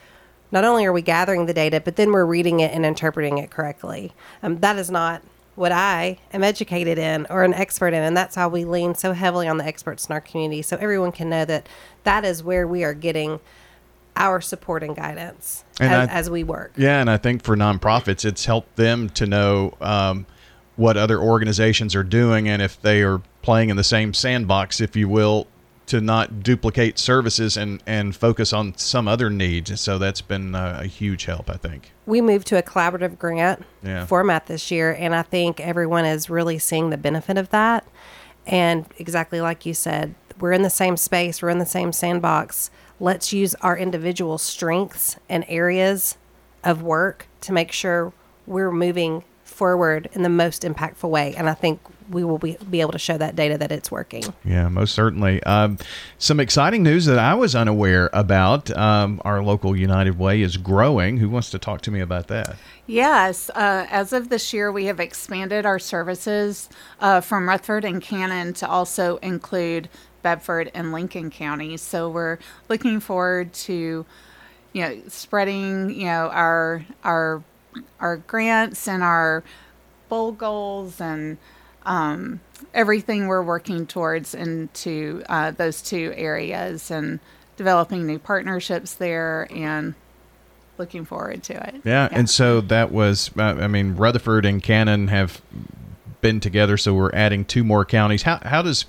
not 0.51 0.63
only 0.63 0.85
are 0.85 0.93
we 0.93 1.01
gathering 1.01 1.45
the 1.45 1.53
data, 1.53 1.81
but 1.81 1.95
then 1.95 2.11
we're 2.11 2.25
reading 2.25 2.59
it 2.59 2.71
and 2.71 2.85
interpreting 2.85 3.37
it 3.37 3.49
correctly. 3.49 4.13
Um, 4.41 4.59
that 4.59 4.77
is 4.77 4.89
not 4.89 5.21
what 5.55 5.71
I 5.71 6.19
am 6.31 6.43
educated 6.43 6.97
in 6.97 7.25
or 7.29 7.43
an 7.43 7.53
expert 7.53 7.87
in, 7.87 8.03
and 8.03 8.15
that's 8.15 8.35
how 8.35 8.47
we 8.47 8.63
lean 8.63 8.95
so 8.95 9.13
heavily 9.13 9.47
on 9.47 9.57
the 9.57 9.65
experts 9.65 10.05
in 10.05 10.13
our 10.13 10.21
community, 10.21 10.61
so 10.61 10.77
everyone 10.77 11.11
can 11.11 11.29
know 11.29 11.43
that 11.45 11.67
that 12.03 12.23
is 12.23 12.43
where 12.43 12.67
we 12.67 12.83
are 12.83 12.93
getting 12.93 13.39
our 14.17 14.41
support 14.41 14.83
and 14.83 14.95
guidance 14.95 15.63
And 15.79 15.93
as, 15.93 16.09
I- 16.09 16.11
as 16.11 16.29
we 16.29 16.43
work. 16.43 16.73
Yeah, 16.75 16.99
and 16.99 17.09
I 17.09 17.17
think 17.17 17.43
for 17.43 17.55
nonprofits, 17.55 18.25
it's 18.25 18.45
helped 18.45 18.75
them 18.75 19.09
to 19.11 19.25
know 19.25 19.75
um, 19.79 20.25
what 20.75 20.97
other 20.97 21.19
organizations 21.19 21.95
are 21.95 22.03
doing, 22.03 22.47
and 22.49 22.61
if 22.61 22.81
they 22.81 23.01
are 23.03 23.21
playing 23.41 23.69
in 23.69 23.77
the 23.77 23.83
same 23.83 24.13
sandbox, 24.13 24.81
if 24.81 24.95
you 24.95 25.07
will, 25.07 25.47
to 25.87 26.01
not 26.01 26.43
duplicate 26.43 26.99
services 26.99 27.55
and 27.55 27.81
and 27.87 28.13
focus 28.15 28.51
on 28.51 28.77
some 28.77 29.07
other 29.07 29.29
needs. 29.29 29.79
So 29.79 29.97
that's 29.97 30.19
been 30.21 30.53
uh, 30.53 30.79
a 30.83 30.87
huge 30.87 31.23
help, 31.25 31.49
I 31.49 31.55
think. 31.55 31.93
we 32.05 32.19
moved 32.19 32.45
to 32.47 32.57
a 32.57 32.61
collaborative 32.63 33.17
grant 33.17 33.63
Yeah. 33.83 34.05
format 34.05 34.47
this 34.47 34.69
year 34.71 34.93
and 34.99 35.15
i 35.15 35.21
think 35.21 35.59
everyone 35.61 36.03
is 36.05 36.29
really 36.29 36.57
seeing 36.59 36.89
the 36.89 36.97
benefit 36.97 37.37
of 37.37 37.49
that 37.49 37.85
and 38.45 38.85
exactly 38.97 39.39
like 39.41 39.65
you 39.65 39.73
said 39.73 40.13
we're 40.39 40.51
in 40.53 40.61
the 40.61 40.69
same 40.69 40.95
space 40.97 41.41
we're 41.41 41.49
in 41.49 41.57
the 41.59 41.65
same 41.65 41.91
sandbox 41.91 42.69
let's 42.99 43.31
use 43.33 43.55
our 43.55 43.77
individual 43.77 44.37
strengths 44.37 45.17
and 45.29 45.45
areas 45.47 46.17
of 46.63 46.81
work 46.81 47.27
to 47.41 47.53
make 47.53 47.71
sure 47.71 48.11
we're 48.45 48.71
moving 48.71 49.23
forward 49.43 50.09
in 50.13 50.23
the 50.23 50.29
most 50.29 50.63
impactful 50.63 51.09
way 51.09 51.33
and 51.35 51.49
i 51.49 51.53
think 51.53 51.79
we 52.09 52.23
will 52.23 52.37
be, 52.37 52.57
be 52.69 52.81
able 52.81 52.91
to 52.91 52.99
show 52.99 53.17
that 53.17 53.35
data 53.35 53.57
that 53.57 53.71
it's 53.71 53.91
working 53.91 54.23
Yeah, 54.45 54.69
most 54.69 54.93
certainly. 54.93 55.43
Um, 55.43 55.77
some 56.17 56.39
exciting 56.39 56.83
news 56.83 57.05
that 57.05 57.19
I 57.19 57.33
was 57.33 57.55
unaware 57.55 58.09
about. 58.13 58.71
Um, 58.71 59.21
our 59.25 59.43
local 59.43 59.75
United 59.75 60.17
Way 60.17 60.41
is 60.41 60.57
growing. 60.57 61.17
Who 61.17 61.29
wants 61.29 61.49
to 61.51 61.59
talk 61.59 61.81
to 61.81 61.91
me 61.91 61.99
about 61.99 62.27
that? 62.27 62.55
Yes, 62.85 63.49
uh, 63.49 63.87
as 63.89 64.13
of 64.13 64.29
this 64.29 64.53
year, 64.53 64.71
we 64.71 64.85
have 64.85 64.99
expanded 64.99 65.65
our 65.65 65.79
services 65.79 66.69
uh, 67.01 67.21
from 67.21 67.49
Rutherford 67.49 67.83
and 67.83 68.01
Cannon 68.01 68.53
to 68.53 68.67
also 68.67 69.17
include 69.17 69.89
Bedford 70.27 70.69
and 70.73 70.91
Lincoln 70.91 71.29
counties. 71.29 71.81
So 71.81 72.09
we're 72.09 72.37
looking 72.67 72.99
forward 72.99 73.53
to, 73.53 74.05
you 74.73 74.81
know, 74.81 74.97
spreading, 75.07 75.89
you 75.89 76.07
know, 76.07 76.27
our 76.27 76.85
our 77.05 77.41
our 78.01 78.17
grants 78.17 78.89
and 78.89 79.03
our 79.03 79.45
bold 80.09 80.37
goals 80.37 80.99
and 80.99 81.37
um, 81.85 82.41
everything 82.73 83.27
we're 83.27 83.41
working 83.41 83.87
towards 83.87 84.35
into 84.35 85.23
uh, 85.29 85.51
those 85.51 85.81
two 85.81 86.11
areas 86.17 86.91
and 86.91 87.21
developing 87.55 88.05
new 88.05 88.19
partnerships 88.19 88.95
there 88.95 89.47
and 89.49 89.95
looking 90.77 91.05
forward 91.05 91.41
to 91.43 91.53
it. 91.69 91.75
Yeah, 91.85 92.09
and 92.11 92.29
so 92.29 92.59
that 92.59 92.91
was, 92.91 93.31
uh, 93.37 93.43
I 93.43 93.67
mean, 93.67 93.95
Rutherford 93.95 94.45
and 94.45 94.61
Cannon 94.61 95.07
have 95.07 95.41
been 96.19 96.41
together, 96.41 96.75
so 96.75 96.93
we're 96.93 97.13
adding 97.13 97.45
two 97.45 97.63
more 97.63 97.85
counties. 97.85 98.23
How 98.23 98.41
how 98.43 98.61
does 98.61 98.83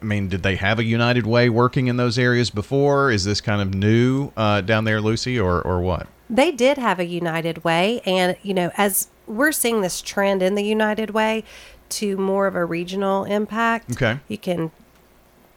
I 0.00 0.04
mean, 0.04 0.28
did 0.28 0.42
they 0.42 0.56
have 0.56 0.78
a 0.78 0.84
United 0.84 1.26
Way 1.26 1.48
working 1.48 1.86
in 1.86 1.96
those 1.96 2.18
areas 2.18 2.50
before? 2.50 3.10
Is 3.10 3.24
this 3.24 3.40
kind 3.40 3.60
of 3.60 3.74
new 3.74 4.32
uh, 4.36 4.60
down 4.60 4.84
there, 4.84 5.00
Lucie, 5.00 5.38
or 5.38 5.60
or 5.62 5.80
what? 5.80 6.06
They 6.30 6.50
did 6.50 6.78
have 6.78 6.98
a 6.98 7.04
United 7.04 7.64
Way, 7.64 8.00
and 8.06 8.36
you 8.42 8.54
know, 8.54 8.70
as 8.76 9.08
we're 9.26 9.52
seeing 9.52 9.80
this 9.80 10.00
trend 10.00 10.42
in 10.42 10.54
the 10.54 10.64
United 10.64 11.10
Way 11.10 11.44
to 11.90 12.16
more 12.16 12.46
of 12.46 12.54
a 12.54 12.64
regional 12.64 13.24
impact. 13.24 13.92
Okay. 13.92 14.20
You 14.28 14.38
can 14.38 14.70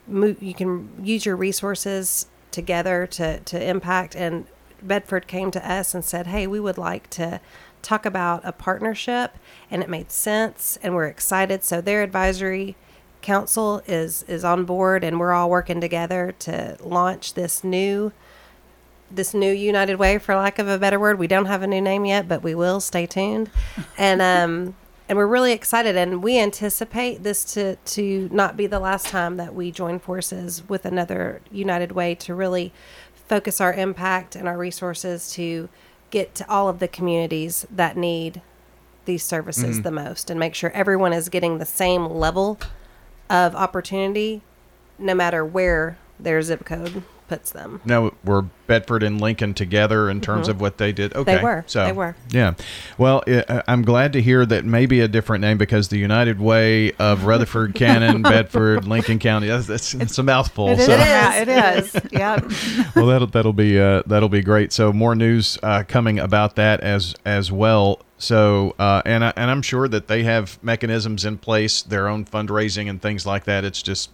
move. 0.06 0.42
You 0.42 0.54
can 0.54 0.90
use 1.02 1.24
your 1.24 1.36
resources 1.36 2.26
together 2.50 3.06
to 3.08 3.40
to 3.40 3.62
impact. 3.62 4.14
And 4.14 4.46
Bedford 4.82 5.26
came 5.26 5.50
to 5.52 5.70
us 5.70 5.94
and 5.94 6.04
said, 6.04 6.26
"Hey, 6.26 6.46
we 6.46 6.60
would 6.60 6.78
like 6.78 7.08
to." 7.10 7.40
talk 7.82 8.04
about 8.04 8.40
a 8.44 8.50
partnership 8.50 9.36
and 9.70 9.80
it 9.80 9.88
made 9.88 10.10
sense 10.10 10.76
and 10.82 10.92
we're 10.92 11.06
excited 11.06 11.62
so 11.62 11.80
their 11.80 12.02
advisory 12.02 12.74
council 13.26 13.82
is 13.88 14.22
is 14.28 14.44
on 14.44 14.64
board 14.64 15.02
and 15.02 15.18
we're 15.18 15.32
all 15.32 15.50
working 15.50 15.80
together 15.80 16.32
to 16.38 16.76
launch 16.80 17.34
this 17.34 17.64
new 17.64 18.12
this 19.10 19.34
new 19.34 19.52
United 19.52 19.96
Way, 19.96 20.18
for 20.18 20.34
lack 20.34 20.58
of 20.58 20.68
a 20.68 20.78
better 20.78 20.98
word. 20.98 21.18
We 21.18 21.26
don't 21.26 21.46
have 21.46 21.62
a 21.62 21.66
new 21.66 21.80
name 21.80 22.04
yet, 22.04 22.28
but 22.28 22.42
we 22.42 22.54
will. 22.54 22.80
Stay 22.80 23.06
tuned, 23.06 23.50
and 23.98 24.22
um, 24.22 24.76
and 25.08 25.18
we're 25.18 25.26
really 25.26 25.52
excited, 25.52 25.96
and 25.96 26.22
we 26.22 26.38
anticipate 26.38 27.24
this 27.24 27.44
to 27.54 27.74
to 27.76 28.28
not 28.32 28.56
be 28.56 28.68
the 28.68 28.78
last 28.78 29.06
time 29.06 29.36
that 29.38 29.54
we 29.54 29.72
join 29.72 29.98
forces 29.98 30.62
with 30.68 30.84
another 30.84 31.40
United 31.50 31.92
Way 31.92 32.14
to 32.16 32.34
really 32.34 32.72
focus 33.14 33.60
our 33.60 33.74
impact 33.74 34.36
and 34.36 34.46
our 34.46 34.56
resources 34.56 35.32
to 35.32 35.68
get 36.10 36.36
to 36.36 36.48
all 36.48 36.68
of 36.68 36.78
the 36.78 36.86
communities 36.86 37.66
that 37.70 37.96
need 37.96 38.40
these 39.04 39.24
services 39.24 39.82
the 39.82 39.90
most, 39.90 40.30
and 40.30 40.38
make 40.38 40.54
sure 40.54 40.70
everyone 40.70 41.12
is 41.12 41.28
getting 41.28 41.58
the 41.58 41.66
same 41.66 42.06
level 42.06 42.58
of 43.30 43.54
opportunity, 43.54 44.42
no 44.98 45.14
matter 45.14 45.44
where 45.44 45.98
their 46.18 46.40
zip 46.42 46.64
code 46.64 47.02
puts 47.28 47.50
them. 47.50 47.80
No, 47.84 48.14
were 48.24 48.42
Bedford 48.68 49.02
and 49.02 49.20
Lincoln 49.20 49.52
together 49.52 50.08
in 50.08 50.20
terms 50.20 50.46
of 50.46 50.60
what 50.60 50.78
they 50.78 50.92
did? 50.92 51.12
Okay, 51.12 51.42
were. 51.42 51.64
So 51.66 51.84
They 51.84 51.90
were. 51.92 52.14
Yeah. 52.30 52.54
Well, 52.98 53.24
I- 53.26 53.64
I'm 53.66 53.82
glad 53.82 54.12
to 54.12 54.22
hear 54.22 54.46
that 54.46 54.64
maybe 54.64 55.00
a 55.00 55.08
different 55.08 55.42
name 55.42 55.58
because 55.58 55.88
the 55.88 55.98
United 55.98 56.38
Way 56.40 56.92
of 57.00 57.24
Rutherford, 57.24 57.74
Cannon, 57.74 58.22
Bedford, 58.22 58.86
Lincoln 58.86 59.18
County. 59.18 59.48
That's, 59.48 59.66
that's 59.66 59.92
it's 59.94 60.16
a 60.18 60.22
mouthful. 60.22 60.68
It 60.68 60.78
is. 60.78 60.86
so- 60.86 60.96
It 60.96 61.48
is. 61.48 61.96
Yeah. 62.12 62.38
well, 62.96 63.06
that'll 63.06 63.26
that'll 63.26 63.52
be 63.52 63.78
uh, 63.80 64.04
that'll 64.06 64.28
be 64.28 64.42
great. 64.42 64.72
So 64.72 64.92
more 64.92 65.16
news 65.16 65.58
uh, 65.64 65.82
coming 65.88 66.20
about 66.20 66.54
that 66.56 66.80
as 66.80 67.16
as 67.24 67.50
well. 67.50 68.02
So 68.18 68.74
uh, 68.78 69.02
and 69.04 69.24
I, 69.24 69.32
and 69.36 69.50
I'm 69.50 69.62
sure 69.62 69.88
that 69.88 70.08
they 70.08 70.22
have 70.22 70.62
mechanisms 70.62 71.24
in 71.24 71.38
place, 71.38 71.82
their 71.82 72.08
own 72.08 72.24
fundraising 72.24 72.88
and 72.88 73.00
things 73.00 73.26
like 73.26 73.44
that. 73.44 73.64
It's 73.64 73.82
just 73.82 74.10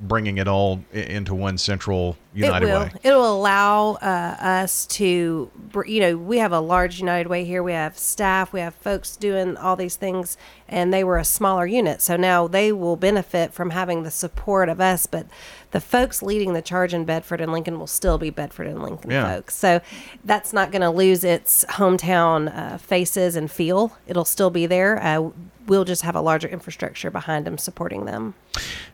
bringing 0.00 0.38
it 0.38 0.48
all 0.48 0.84
into 0.92 1.34
one 1.34 1.56
central 1.56 2.16
United 2.34 2.68
it 2.68 2.72
will. 2.72 2.80
Way. 2.80 2.92
It 3.04 3.10
will 3.12 3.36
allow 3.36 3.92
uh, 3.94 4.36
us 4.40 4.86
to, 4.86 5.50
you 5.86 6.00
know, 6.00 6.16
we 6.16 6.38
have 6.38 6.50
a 6.52 6.58
large 6.58 6.98
United 6.98 7.28
Way 7.28 7.44
here. 7.44 7.62
We 7.62 7.72
have 7.72 7.96
staff, 7.96 8.52
we 8.52 8.58
have 8.58 8.74
folks 8.74 9.16
doing 9.16 9.56
all 9.56 9.76
these 9.76 9.94
things, 9.94 10.36
and 10.68 10.92
they 10.92 11.04
were 11.04 11.18
a 11.18 11.24
smaller 11.24 11.64
unit. 11.64 12.02
So 12.02 12.16
now 12.16 12.48
they 12.48 12.72
will 12.72 12.96
benefit 12.96 13.52
from 13.52 13.70
having 13.70 14.02
the 14.02 14.10
support 14.10 14.68
of 14.68 14.80
us. 14.80 15.06
But 15.06 15.26
the 15.70 15.80
folks 15.80 16.22
leading 16.22 16.54
the 16.54 16.62
charge 16.62 16.92
in 16.92 17.04
Bedford 17.04 17.40
and 17.40 17.52
Lincoln 17.52 17.78
will 17.78 17.86
still 17.86 18.18
be 18.18 18.30
Bedford 18.30 18.66
and 18.66 18.82
Lincoln 18.82 19.12
Yeah. 19.12 19.32
folks. 19.32 19.54
So 19.56 19.80
that's 20.24 20.52
not 20.52 20.72
going 20.72 20.82
to 20.82 20.90
lose 20.90 21.22
its 21.22 21.64
hometown 21.70 22.52
uh, 22.56 22.78
faces 22.78 23.36
and 23.36 23.48
feel. 23.48 23.96
It'll 24.08 24.24
still 24.24 24.50
be 24.50 24.66
there. 24.66 25.00
Uh, 25.00 25.30
we'll 25.66 25.84
just 25.84 26.02
have 26.02 26.14
a 26.14 26.20
larger 26.20 26.48
infrastructure 26.48 27.10
behind 27.10 27.46
them 27.46 27.58
supporting 27.58 28.04
them. 28.04 28.34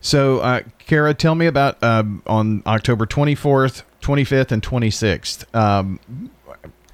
So, 0.01 0.39
uh, 0.41 0.63
Kara, 0.79 1.15
tell 1.15 1.35
me 1.35 1.47
about 1.47 1.83
um, 1.83 2.23
on 2.27 2.63
October 2.67 3.07
24th, 3.07 3.83
25th, 4.03 4.53
and 4.53 4.63
26th. 4.63 5.55
Um, 5.55 6.01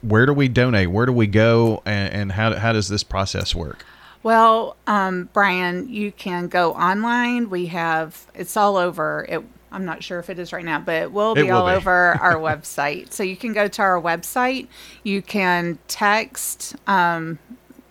where 0.03 0.27
do 0.27 0.33
we 0.33 0.49
donate? 0.49 0.91
Where 0.91 1.07
do 1.07 1.13
we 1.13 1.27
go? 1.27 1.83
And, 1.85 2.13
and 2.13 2.33
how, 2.33 2.55
how 2.55 2.73
does 2.73 2.89
this 2.89 3.03
process 3.03 3.55
work? 3.55 3.85
Well, 4.23 4.77
um, 4.87 5.29
Bryan, 5.33 5.89
you 5.89 6.11
can 6.13 6.49
go 6.49 6.73
online. 6.73 7.49
We 7.49 7.67
have 7.67 8.27
it's 8.35 8.57
all 8.57 8.77
over. 8.77 9.25
It, 9.29 9.45
I'm 9.71 9.85
not 9.85 10.03
sure 10.03 10.19
if 10.19 10.31
it 10.31 10.39
is 10.39 10.53
right 10.53 10.65
now, 10.65 10.81
but 10.81 10.95
it 11.03 11.13
will 11.13 11.33
It 11.33 11.37
be 11.37 11.43
will 11.45 11.59
all 11.59 11.67
be. 11.69 11.75
over 11.75 11.93
our 12.21 12.35
website. 12.37 13.13
So 13.13 13.23
you 13.23 13.37
can 13.37 13.53
go 13.53 13.69
to 13.69 13.83
our 13.83 14.01
website. 14.01 14.67
You 15.05 15.23
can 15.23 15.79
text. 15.87 16.75
Um, 16.89 17.39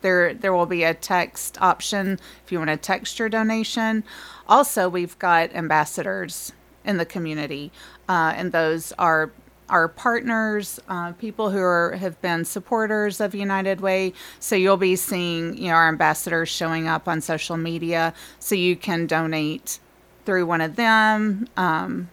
there, 0.06 0.36
there 0.36 0.54
will 0.54 0.68
be 0.68 0.84
a 0.84 0.94
text 0.94 1.60
option 1.62 2.20
if 2.46 2.52
you 2.52 2.60
want 2.60 2.70
to 2.70 2.78
text 2.78 3.18
your 3.18 3.28
donation. 3.28 4.04
Also, 4.48 4.88
we've 4.88 5.18
got 5.18 5.52
ambassadors 5.56 6.54
in 6.86 6.98
the 6.98 7.08
community, 7.08 7.72
uh, 8.08 8.32
and 8.36 8.52
those 8.52 8.92
are 9.00 9.32
our 9.68 9.88
partners, 9.88 10.80
uh, 10.88 11.14
people 11.14 11.50
who 11.50 11.58
are 11.58 11.94
have 11.94 12.22
been 12.22 12.46
supporters 12.46 13.20
of 13.20 13.34
United 13.34 13.82
Way. 13.82 14.14
So 14.40 14.56
you'll 14.56 14.78
be 14.78 14.96
seeing, 14.96 15.58
you 15.58 15.70
know, 15.70 15.74
our 15.74 15.88
ambassadors 15.88 16.50
showing 16.50 16.88
up 16.88 17.08
on 17.08 17.20
social 17.20 17.58
media, 17.58 18.14
so 18.38 18.54
you 18.54 18.76
can 18.76 19.08
donate 19.08 19.80
through 20.24 20.46
one 20.46 20.62
of 20.62 20.76
them 20.76 21.48
um, 21.58 22.12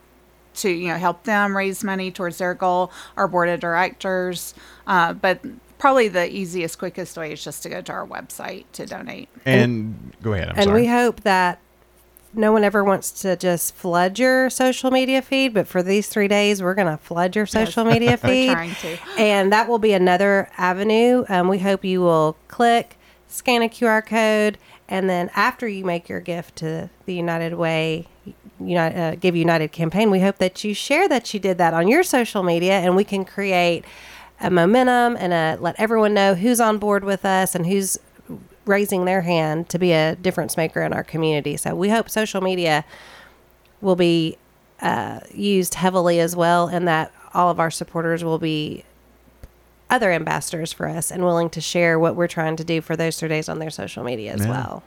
to 0.55 0.71
you 0.71 0.89
know 0.89 0.97
help 0.97 1.25
them 1.25 1.55
raise 1.55 1.85
money 1.85 2.11
towards 2.11 2.39
their 2.39 2.55
goal. 2.55 2.91
Our 3.19 3.29
board 3.29 3.51
of 3.51 3.61
directors, 3.61 4.55
uh, 4.87 5.13
but 5.13 5.45
probably 5.83 6.07
the 6.07 6.33
easiest, 6.33 6.79
quickest 6.79 7.17
way 7.17 7.33
is 7.33 7.43
just 7.43 7.65
to 7.65 7.69
go 7.69 7.81
to 7.81 7.91
our 7.91 8.07
website 8.07 8.65
to 8.73 8.87
donate. 8.87 9.29
And 9.45 10.13
go 10.23 10.33
ahead. 10.33 10.51
I'm 10.51 10.55
and 10.55 10.65
sorry. 10.67 10.83
we 10.83 10.87
hope 10.87 11.23
that 11.23 11.59
no 12.33 12.53
one 12.53 12.63
ever 12.63 12.85
wants 12.85 13.11
to 13.23 13.35
just 13.35 13.75
flood 13.75 14.17
your 14.17 14.49
social 14.49 14.93
media 14.93 15.21
feed, 15.21 15.53
but 15.53 15.67
for 15.67 15.83
these 15.83 16.07
three 16.07 16.29
days, 16.29 16.63
we're 16.63 16.77
going 16.77 16.87
to 16.87 17.03
flood 17.03 17.35
your 17.35 17.47
social 17.47 17.85
media 17.85 18.17
feed. 18.29 18.53
trying 18.53 18.77
to. 18.77 18.97
And 19.19 19.53
that 19.53 19.69
will 19.69 19.81
be 19.81 19.93
another 19.93 20.49
avenue. 20.57 21.25
Um, 21.29 21.49
we 21.49 21.59
hope 21.59 21.85
you 21.85 22.01
will 22.01 22.37
click, 22.47 22.97
scan 23.27 23.61
a 23.63 23.69
QR 23.69 24.07
code, 24.07 24.59
and 24.89 25.11
then 25.11 25.33
after 25.35 25.67
you 25.67 25.85
make 25.85 26.09
your 26.09 26.21
gift 26.21 26.55
to 26.59 26.91
the 27.07 27.15
United 27.15 27.55
Way, 27.55 28.07
United, 28.61 28.97
uh, 28.97 29.17
Give 29.17 29.35
United 29.35 29.73
campaign, 29.73 30.13
we 30.13 30.21
hope 30.21 30.39
that 30.39 30.63
you 30.63 30.75
share 30.75 31.09
that 31.09 31.35
you 31.35 31.41
did 31.41 31.59
that 31.59 31.75
on 31.75 31.89
your 31.89 32.05
social 32.05 32.45
media 32.45 32.75
and 32.75 32.95
we 32.95 33.03
can 33.03 33.25
create 33.25 33.85
a 34.43 34.51
momentum 34.51 35.17
and 35.19 35.33
a, 35.33 35.57
let 35.61 35.75
everyone 35.79 36.13
know 36.13 36.35
who's 36.35 36.61
on 36.61 36.79
board 36.79 37.05
with 37.05 37.25
us 37.25 37.55
and 37.55 37.67
who's 37.67 37.99
raising 38.67 39.05
their 39.07 39.23
hand 39.23 39.69
to 39.69 39.79
be 39.79 39.93
a 39.93 40.17
difference 40.17 40.57
maker 40.57 40.83
in 40.83 40.93
our 40.93 41.05
community. 41.05 41.57
So 41.57 41.75
we 41.75 41.89
hope 41.89 42.11
social 42.11 42.41
media 42.41 42.85
will 43.81 43.97
be 43.97 44.37
uh, 44.81 45.21
used 45.33 45.75
heavily 45.75 46.21
as 46.21 46.37
well, 46.37 46.69
and 46.69 46.87
that 46.87 47.13
all 47.35 47.51
of 47.51 47.59
our 47.59 47.71
supporters 47.71 48.23
will 48.23 48.39
be 48.39 48.85
other 49.93 50.11
ambassadors 50.11 50.73
for 50.73 50.89
us 50.89 51.11
and 51.13 51.23
willing 51.23 51.51
to 51.51 51.61
share 51.61 51.99
what 51.99 52.17
we're 52.17 52.27
trying 52.27 52.57
to 52.57 52.65
do 52.65 52.81
for 52.81 52.97
those 52.97 53.19
three 53.21 53.29
days 53.29 53.47
on 53.51 53.59
their 53.59 53.69
social 53.69 54.03
media 54.03 54.33
as 54.33 54.41
Yeah. 54.41 54.49
well. 54.51 54.83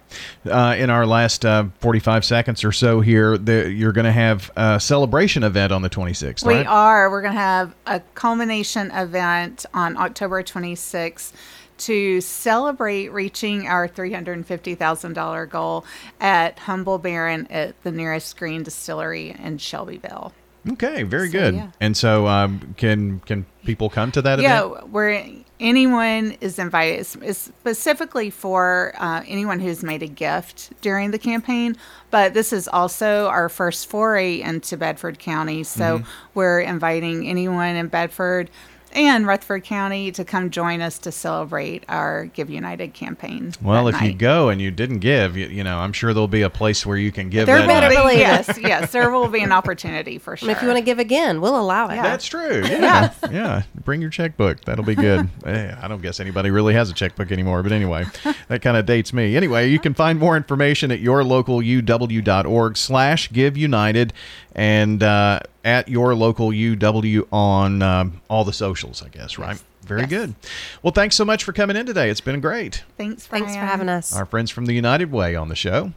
uh, 0.50 0.75
in 0.77 0.89
our 0.89 1.05
last 1.05 1.45
uh, 1.45 1.65
45 1.79 2.25
seconds 2.25 2.63
or 2.63 2.71
so 2.71 3.01
here, 3.01 3.38
the, 3.38 3.71
you're 3.71 3.91
going 3.91 4.05
to 4.05 4.12
have 4.12 4.50
a 4.55 4.79
celebration 4.79 5.43
event 5.43 5.71
on 5.71 5.83
the 5.83 5.89
26th, 5.91 6.43
We 6.43 6.55
right? 6.55 6.65
are. 6.65 7.09
We're 7.12 7.21
going 7.21 7.35
to 7.35 7.39
have 7.39 7.75
a 7.85 8.00
culmination 8.15 8.89
event 8.91 9.67
on 9.75 9.95
October 9.95 10.41
26th 10.41 11.33
to 11.77 12.19
celebrate 12.21 13.09
reaching 13.12 13.67
our 13.67 13.88
$350,000 13.88 15.50
goal 15.50 15.85
at 16.19 16.57
Humble 16.59 16.97
Baron 16.97 17.45
at 17.51 17.79
the 17.83 17.91
Nearest 17.91 18.38
Green 18.38 18.63
distillery 18.63 19.35
in 19.38 19.57
Shelbyville. 19.59 20.33
Okay, 20.74 21.03
very 21.03 21.27
So, 21.27 21.31
good. 21.34 21.55
yeah. 21.55 21.72
And 21.79 21.95
so, 21.95 22.27
um, 22.27 22.74
can 22.77 23.19
can 23.22 23.45
people 23.65 23.89
come 23.89 24.12
to 24.13 24.22
that 24.24 24.39
event? 24.39 24.51
Yeah, 24.51 24.84
where 24.86 25.25
anyone 25.60 26.36
is 26.41 26.60
invited. 26.60 27.00
It's, 27.00 27.15
it's 27.15 27.39
specifically 27.39 28.29
for 28.29 28.93
uh, 28.98 29.22
anyone 29.27 29.60
who's 29.60 29.84
made 29.84 30.03
a 30.03 30.07
gift 30.07 30.72
during 30.81 31.12
the 31.12 31.19
campaign. 31.19 31.75
But 32.12 32.34
this 32.34 32.51
is 32.53 32.67
also 32.67 33.27
our 33.27 33.48
first 33.50 33.89
foray 33.89 34.41
into 34.41 34.75
Bedford 34.77 35.19
County, 35.19 35.63
so 35.63 36.00
Mm-hmm. 36.00 36.10
we're 36.34 36.60
inviting 36.62 37.27
anyone 37.27 37.75
in 37.75 37.88
Bedford 37.88 38.50
and 38.95 39.27
Rutherford 39.27 39.63
County 39.63 40.11
to 40.13 40.23
come 40.23 40.49
join 40.49 40.81
us 40.81 40.97
to 40.99 41.11
celebrate 41.11 41.83
our 41.89 42.25
Give 42.25 42.49
United 42.49 42.93
campaign. 42.93 43.51
Well, 43.61 43.85
that 43.85 43.95
if 43.95 44.01
you 44.01 44.13
go 44.13 44.49
and 44.49 44.61
you 44.61 44.71
didn't 44.71 44.99
give, 44.99 45.35
you, 45.35 45.47
you 45.47 45.63
know, 45.63 45.79
I'm 45.79 45.93
sure 45.93 46.13
there'll 46.13 46.27
be 46.27 46.41
a 46.43 46.49
place 46.49 46.85
where 46.85 46.97
you 46.97 47.11
can 47.11 47.29
give. 47.29 47.45
there 47.45 47.65
that 47.67 47.89
will 47.89 48.05
night. 48.05 48.13
be 48.13 48.19
yes, 48.19 48.57
yes, 48.59 48.91
there 48.91 49.11
will 49.11 49.27
be 49.27 49.43
an 49.43 49.51
opportunity 49.51 50.17
for 50.17 50.37
sure. 50.37 50.49
If 50.49 50.61
you 50.61 50.67
want 50.67 50.77
to 50.79 50.83
give 50.85 50.97
again, 50.97 51.41
we'll 51.41 51.59
allow 51.59 51.89
it. 51.89 51.95
Yeah. 51.95 52.03
That's 52.03 52.25
true. 52.25 52.63
Yeah. 52.65 53.13
yeah. 53.29 53.63
Bring 53.83 54.01
your 54.01 54.09
checkbook. 54.09 54.63
That'll 54.65 54.85
be 54.85 54.95
good. 54.95 55.29
Eh, 55.45 55.75
I 55.79 55.87
don't 55.87 56.01
guess 56.01 56.19
anybody 56.19 56.49
really 56.49 56.73
has 56.73 56.89
a 56.89 56.93
checkbook 56.93 57.31
anymore, 57.31 57.61
but 57.61 57.71
anyway, 57.71 58.05
that 58.47 58.63
kind 58.63 58.77
of 58.77 58.87
dates 58.87 59.13
me. 59.13 59.35
Anyway, 59.37 59.69
you 59.69 59.77
can 59.77 59.93
find 59.93 60.17
more 60.17 60.35
information 60.35 60.91
at 60.91 61.01
yourlocaluw.org 61.01 62.77
slash 62.77 63.31
give 63.31 63.55
united 63.55 64.11
and 64.55 65.03
uh, 65.03 65.39
at 65.63 65.88
your 65.89 66.15
local 66.15 66.50
UW 66.50 67.27
on 67.31 67.81
um, 67.81 68.21
all 68.29 68.43
the 68.43 68.53
socials, 68.53 69.03
I 69.03 69.09
guess, 69.09 69.38
right? 69.38 69.62
Very 69.83 70.01
Yes. 70.01 70.09
good. 70.09 70.35
Well, 70.81 70.91
thanks 70.93 71.15
so 71.15 71.25
much 71.25 71.43
for 71.43 71.53
coming 71.53 71.75
in 71.77 71.85
today. 71.85 72.09
It's 72.09 72.21
been 72.21 72.39
great. 72.41 72.83
Thanks, 72.97 73.27
Thanks 73.27 73.53
for 73.53 73.59
having 73.59 73.88
us. 73.89 74.15
Our 74.15 74.25
friends 74.25 74.50
from 74.50 74.65
the 74.65 74.74
United 74.74 75.12
Way 75.12 75.35
on 75.35 75.50
the 75.50 75.55
show. 75.55 75.91